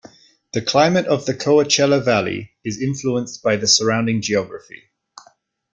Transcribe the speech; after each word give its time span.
The 0.53 0.63
climate 0.63 1.05
of 1.05 1.27
the 1.27 1.35
Coachella 1.35 2.03
Valley 2.03 2.53
is 2.65 2.81
influenced 2.81 3.43
by 3.43 3.57
the 3.57 3.67
surrounding 3.67 4.23
geography. 4.23 4.85